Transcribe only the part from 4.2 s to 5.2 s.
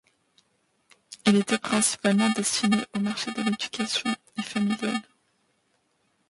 et familial.